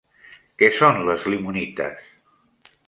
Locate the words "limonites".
1.33-2.11